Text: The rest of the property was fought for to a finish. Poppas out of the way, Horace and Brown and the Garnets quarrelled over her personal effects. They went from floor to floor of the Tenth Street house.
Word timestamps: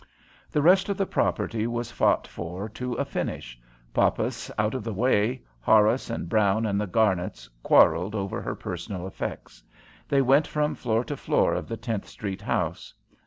The 0.51 0.63
rest 0.63 0.89
of 0.89 0.97
the 0.97 1.05
property 1.05 1.67
was 1.67 1.91
fought 1.91 2.25
for 2.25 2.67
to 2.69 2.93
a 2.93 3.05
finish. 3.05 3.61
Poppas 3.93 4.49
out 4.57 4.73
of 4.73 4.83
the 4.83 4.95
way, 4.95 5.43
Horace 5.59 6.09
and 6.09 6.27
Brown 6.27 6.65
and 6.65 6.81
the 6.81 6.87
Garnets 6.87 7.47
quarrelled 7.61 8.15
over 8.15 8.41
her 8.41 8.55
personal 8.55 9.05
effects. 9.05 9.61
They 10.09 10.23
went 10.23 10.47
from 10.47 10.73
floor 10.73 11.03
to 11.03 11.15
floor 11.15 11.53
of 11.53 11.67
the 11.67 11.77
Tenth 11.77 12.07
Street 12.07 12.41
house. 12.41 12.95